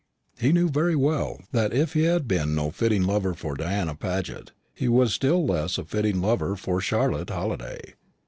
He 0.39 0.51
knew 0.51 0.67
very 0.67 0.95
well 0.95 1.43
that 1.51 1.71
if 1.73 1.93
he 1.93 2.05
had 2.05 2.27
been 2.27 2.55
no 2.55 2.71
fitting 2.71 3.03
lover 3.03 3.35
for 3.35 3.53
Diana 3.53 3.93
Paget, 3.93 4.51
he 4.73 4.87
was 4.87 5.13
still 5.13 5.45
less 5.45 5.77
a 5.77 5.85
fitting 5.85 6.21
lover 6.21 6.55
for 6.55 6.81
Charlotte 6.81 7.29
Halliday. 7.29 7.93